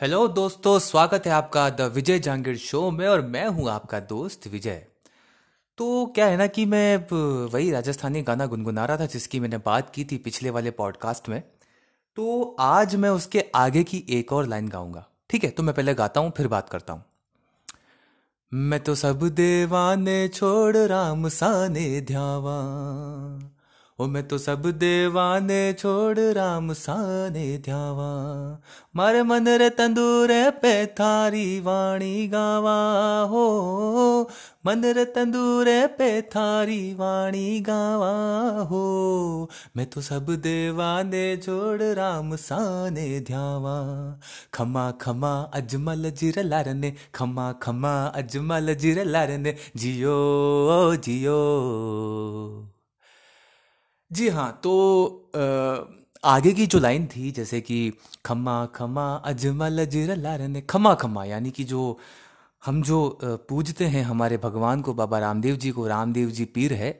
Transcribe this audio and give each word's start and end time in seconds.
Hello 0.00 0.26
दोस्तों, 0.28 0.78
स्वागत 0.78 1.26
है 1.26 1.32
आपका 1.32 1.68
द 1.70 1.80
विजय 1.80 2.18
जांगिड़ 2.18 2.56
शो 2.56 2.90
में 2.90 3.06
और 3.08 3.20
मैं 3.26 3.46
हूँ 3.48 3.68
आपका 3.70 4.00
दोस्त 4.00 4.46
विजय। 4.46 4.86
तो 5.78 6.06
क्या 6.06 6.26
है 6.26 6.36
ना 6.36 6.46
कि 6.46 6.64
मैं 6.66 7.46
वही 7.52 7.70
राजस्थानी 7.70 8.22
गाना 8.22 8.46
गुनगुना 8.46 8.84
रहा 8.84 8.96
था 8.96 9.06
जिसकी 9.06 9.40
मैंने 9.40 9.58
बात 9.58 9.90
की 9.90 10.04
थी 10.04 10.18
पिछले 10.18 10.50
वाले 10.50 10.70
पॉडकास्ट 10.70 11.28
में। 11.28 11.42
तो 12.16 12.56
आज 12.60 12.96
मैं 12.96 13.10
उसके 13.10 13.44
आगे 13.54 13.84
की 13.84 14.04
एक 14.08 14.32
और 14.32 14.46
लाइन 14.46 14.68
गाऊँगा। 14.68 15.06
ठीक 15.30 15.44
है 15.44 15.50
तो 15.50 15.62
मैं 15.62 15.74
पहले 15.74 15.94
गाता 15.94 16.20
हूँ, 16.20 16.32
फिर 16.36 16.48
बात 16.48 16.68
करता 16.68 16.92
हूँ। 16.92 17.04
मैं 18.52 18.80
तो 18.80 18.94
सब 18.94 19.28
देवाने 19.30 20.28
छोड़, 20.28 20.76
राम 20.76 21.28
साने 21.30 22.00
ध्यावा। 22.00 22.60
ओ 23.98 24.06
मैं 24.06 24.28
तो 24.28 24.38
सब 24.38 24.62
देवाने 24.62 25.72
छोड़ 25.72 26.18
राम 26.18 26.72
साने 26.72 27.58
ध्यावा। 27.58 28.08
मारे 28.96 29.22
मन 29.22 29.48
रे 29.48 29.70
तंदूरे 29.70 30.50
पे 30.50 30.86
थारी 30.86 31.60
वाणी 31.60 32.28
गावा। 32.28 32.74
हो, 33.30 34.30
मन 34.66 34.84
रे 34.84 35.04
तंदूरे 35.04 35.86
पे 35.86 36.22
थारी 36.22 36.94
वाणी 36.94 37.60
गावा। 37.60 38.12
हो, 38.62 39.50
मैं 39.76 39.86
तो 39.86 40.00
सब 40.00 40.26
देवाने 40.26 41.36
छोड़ 41.36 41.82
राम 41.82 42.36
साने 42.36 43.20
ध्यावा। 43.20 44.18
खमा 44.54 44.90
खमा, 44.90 45.50
अजमल 45.54 46.10
जिर 46.10 46.42
लारने। 46.42 46.94
खमा 47.14 47.52
खमा, 47.52 48.06
अजमल 48.06 48.74
जिर 48.74 49.04
लारने। 49.04 49.56
जियो 49.76 50.96
जियो। 50.96 51.42
जी 54.16 54.28
हाँ 54.28 54.50
तो 54.62 54.72
अ, 55.34 55.44
आगे 56.24 56.52
की 56.52 56.66
जो 56.66 56.78
लाइन 56.78 57.06
थी 57.06 57.30
जैसे 57.30 57.60
कि 57.60 57.78
खम्मा 58.26 58.54
खम्मा 58.66 59.06
अजमल 59.24 59.84
जिर 59.86 60.14
लारने 60.16 60.60
खम्मा 60.60 60.94
खम्मा 60.94 61.24
यानी 61.24 61.50
कि 61.50 61.64
जो 61.64 61.82
हम 62.62 62.82
जो 62.82 62.98
पूजते 63.48 63.84
हैं 63.84 64.02
हमारे 64.02 64.36
भगवान 64.36 64.80
को 64.80 64.94
बाबा 64.94 65.18
रामदेव 65.18 65.56
जी 65.56 65.70
को 65.70 65.86
रामदेव 65.86 66.30
जी 66.30 66.44
पीर 66.54 66.72
है 66.74 66.90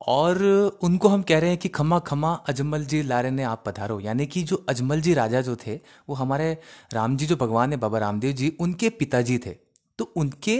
और 0.00 0.42
उनको 0.82 1.08
हम 1.08 1.22
कह 1.22 1.38
रहे 1.38 1.50
हैं 1.50 1.58
कि 1.58 1.68
खम्मा 1.68 1.98
खम्मा 2.08 2.32
अजमल 2.48 2.84
जी 2.84 3.02
लारने 3.02 3.42
आप 3.42 3.62
पधारो। 3.66 3.98
यानी 4.00 4.26
कि 4.26 4.42
जो 4.42 4.64
अजमल 4.68 5.00
जी 5.00 5.14
राजा 5.14 5.40
जो 5.40 5.56
थे 5.56 5.74
वो 6.08 6.14
हमारे 6.14 6.52
राम 6.92 7.16
जी 7.16 7.26
जो 7.26 7.36
भगवान 7.36 7.72
है 7.72 7.78
बाबा 7.78 7.98
रामदेव 7.98 8.32
जी 8.32 8.52
उनके 8.60 8.88
पिताजी 8.90 9.38
थे। 9.38 9.56
तो 9.98 10.12
उनके 10.16 10.58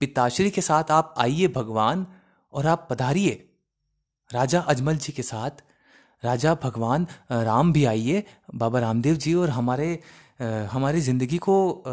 पिताश्री 0.00 0.50
के 0.50 0.60
साथ 0.60 0.90
आप 0.90 1.14
आइए 1.18 1.48
भगवान 1.48 2.06
और 2.52 2.66
आप 2.66 2.86
पधारिए। 2.90 3.44
राजा 4.30 4.60
अजमल 4.60 4.96
जी 4.96 5.12
के 5.12 5.22
साथ। 5.22 5.62
राजा 6.22 6.54
भगवान 6.62 7.06
राम 7.30 7.72
भी 7.72 7.84
आइए। 7.84 8.22
बाबा 8.54 8.80
रामदेव 8.80 9.16
जी 9.16 9.34
और 9.34 9.50
हमारे 9.50 9.98
हमारी 10.70 11.00
ज़िंदगी 11.00 11.38
को 11.38 11.84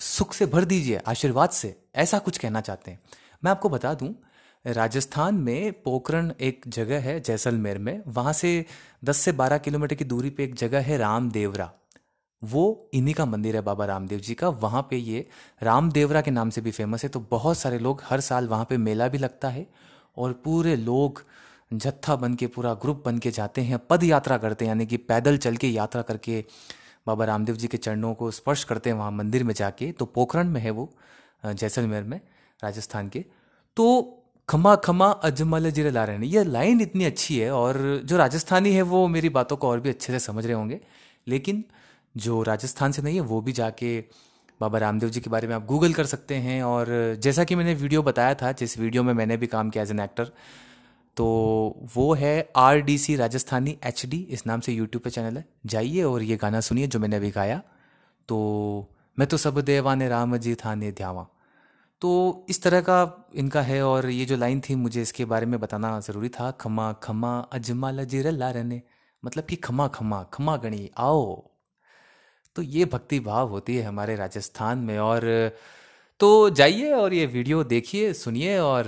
सुख 0.00 0.32
से 0.34 0.46
भर 0.46 0.64
दीजिए, 0.64 0.96
आशीर्वाद 0.98 1.50
से। 1.50 1.74
ऐसा 1.96 2.18
कुछ 2.18 2.38
कहना 2.38 2.60
चाहते 2.60 2.90
हैं। 2.90 3.00
मैं 3.42 3.50
आपको 3.50 3.68
बता 3.68 3.92
दूँ, 3.94 4.14
राजस्थान 4.64 5.34
में 5.36 5.72
पोखरण 5.82 6.32
एक 6.40 6.64
जगह 6.68 7.00
है, 7.00 7.20
जैसलमेर 7.20 7.78
में। 7.78 8.02
वहाँ 8.08 8.32
से 8.32 8.64
10 9.04 9.16
से 9.16 9.32
12 9.34 9.58
किलोमीटर 9.58 9.94
की 9.94 10.04
दूरी 10.04 10.30
पे 10.30 10.44
एक 10.44 10.54
जगह 10.54 10.80
है, 10.80 10.96
रामदेवरा। 10.98 11.70
वो 12.42 12.90
इन्हीं 12.94 13.14
का 13.14 13.24
मंदिर 13.26 13.56
है, 13.56 13.62
बाबा 13.62 13.84
रामदेव 13.84 14.20
जी 14.20 14.34
का। 14.34 14.48
वहाँ 14.48 14.82
पे 14.90 14.96
ये 14.96 15.26
रामदेवरा 15.62 16.20
के 16.20 16.30
नाम 16.30 16.50
से 16.50 16.60
भी 16.60 16.70
फ़ेमस 16.70 17.02
है। 17.02 17.08
तो 17.08 17.20
बहुत 17.30 17.58
सारे 17.58 17.78
लोग 17.78 18.02
हर 18.06 18.20
साल 18.22 18.48
वहाँ 18.48 18.66
पे 18.70 18.76
मेला 18.78 19.08
भी 19.08 19.18
लगता 19.18 19.48
है 19.48 19.66
और 20.16 20.32
पूरे 20.44 20.76
लोग 20.76 21.22
जत्था 21.70 22.16
बन 22.16 22.34
के 22.34 22.46
पूरा 22.46 22.72
ग्रुप 22.74 23.02
बन 23.06 23.18
के 23.18 23.30
जाते 23.30 23.60
हैं, 23.60 23.78
पद 23.90 24.04
यात्रा 24.04 24.38
करते 24.38 24.64
हैं, 24.64 24.70
यानी 24.70 24.86
कि 24.86 24.96
पैदल 24.96 25.36
चल 25.38 25.56
के 25.56 25.68
यात्रा 25.68 26.02
करके 26.02 26.44
बाबा 27.06 27.24
रामदेव 27.24 27.56
जी 27.56 27.68
के 27.68 27.76
चरणों 27.76 28.14
को 28.14 28.30
स्पर्श 28.30 28.64
करते 28.64 28.90
हैं, 28.90 28.96
वहाँ 28.96 29.10
मंदिर 29.12 29.44
में 29.44 29.54
जाके। 29.54 29.90
तो 29.92 30.04
पोखरण 30.06 30.48
में 30.48 30.60
है 30.60 30.70
वो 30.70 30.90
जैसलमेर 31.44 32.02
में, 32.02 32.20
राजस्थान 32.60 33.08
के। 33.08 33.24
तो 33.76 34.20
खमा 34.48 34.74
खमा 34.76 35.06
अजमल 35.24 35.70
जिरे 35.70 35.90
ला 35.90 36.04
रहे 36.04 36.16
हैं 36.16 36.24
ये 36.24 36.44
लाइन 36.44 36.80
इतनी 36.80 37.04
अच्छी 37.04 37.38
है 37.38 37.50
और 37.52 37.76
जो 38.04 38.16
राजस्थानी 38.16 38.72
है 38.72 38.82
वो 38.84 39.06
मेरी 39.08 39.28
बातों 39.30 39.56
को 39.56 39.68
और 39.68 39.80
भी 39.80 39.88
अच्छे 39.88 40.12
से 40.12 40.18
समझ 40.18 40.44
रहे 40.44 40.54
होंगे। 40.54 40.80
लेकिन 41.26 41.64
जो 42.14 42.42
राजस्थान 42.42 42.92
से 42.92 43.02
नहीं 43.02 43.14
है, 43.14 43.20
वो 43.22 43.40
भी 43.40 43.52
जाके 43.52 43.98
बाबा 44.60 44.78
रामदेव 44.78 45.10
जी 45.10 45.20
के 45.20 45.30
बारे 45.30 45.48
में 45.48 45.54
आप 45.54 45.64
गूगल 45.66 45.92
कर 45.92 46.06
सकते 46.06 46.34
हैं 46.36 46.62
और 46.62 46.86
जैसा 47.18 47.44
कि 47.44 47.54
मैंने 47.54 47.74
वीडियो 47.74 48.02
बताया 48.02 48.34
था, 48.34 48.52
जिस 48.52 48.78
वीडियो 48.78 49.02
में 49.02 49.12
मैंने 49.14 49.36
भी 49.36 49.46
काम 49.46 49.70
किया 49.70 49.84
एज 49.84 49.90
एन 49.90 50.00
एक्टर 50.00 50.30
तो 51.16 51.26
वो 51.94 52.12
है 52.14 52.52
R 52.56 52.80
D 52.80 52.98
C 52.98 53.16
Rajasthani 53.16 53.78
H 53.84 54.04
D 54.06 54.18
इस 54.30 54.46
नाम 54.46 54.60
से 54.60 54.72
यूट्यूब 54.72 55.02
पे 55.02 55.10
चैनल 55.10 55.36
है। 55.36 55.44
जाइए 55.66 56.02
और 56.02 56.22
ये 56.22 56.36
गाना 56.36 56.60
सुनिए 56.60 56.86
जो 56.86 56.98
मैंने 56.98 57.16
अभी 57.16 57.30
गाया। 57.30 57.60
तो 58.28 58.90
मैं 59.18 59.28
तो 59.28 59.36
सब 59.36 59.60
देवाने 59.60 60.08
राम 60.08 60.36
जी 60.36 60.54
थाने 60.54 60.90
ध्यावा 60.92 61.26
तो 62.02 62.46
इस 62.48 62.62
तरह 62.62 62.80
का 62.80 63.26
इनका 63.34 63.60
है 63.62 63.82
और 63.82 64.08
ये 64.10 64.24
जो 64.24 64.36
लाइन 64.36 64.60
थी, 64.60 64.74
मुझे 64.74 65.02
इसके 65.02 65.24
बारे 65.24 65.46
में 65.46 65.60
बताना 65.60 66.00
ज़रूरी 66.00 66.28
था। 66.28 66.50
खमा 66.50 66.92
खमा, 66.92 67.38
अजमाल 67.52 68.04
जिर 68.04 68.30
लारने। 68.30 68.82
मतलब 69.24 69.44
कि 69.44 69.56
खमा 69.56 69.86
खमा 69.88 70.22
खमा 70.22 70.56
गणी, 70.56 70.90
आओ। 70.96 71.50
तो 72.56 72.62
ये 72.62 72.84
भक्ति 72.84 73.20
भाव 73.20 73.48
होती 73.48 73.76
है 73.76 73.82
हमारे 73.82 74.16
राजस्थान 74.16 74.78
में 74.78 74.98
और 74.98 75.24
तो 76.20 76.50
जाइए 76.50 76.92
और 76.92 77.14
ये 77.14 77.26
वीडियो 77.26 77.64
देखिए, 77.64 78.12
सुनिए 78.12 78.58
और, 78.58 78.86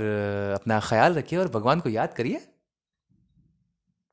अपना 0.54 0.80
ख्याल 0.80 1.14
रखिए 1.14 1.38
और 1.38 1.48
भगवान 1.48 1.80
को 1.80 1.88
याद 1.88 2.14
करिए। 2.14 2.40